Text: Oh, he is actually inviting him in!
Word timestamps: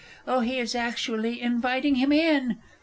Oh, 0.27 0.39
he 0.39 0.57
is 0.57 0.73
actually 0.73 1.39
inviting 1.39 1.93
him 1.93 2.11
in! 2.11 2.57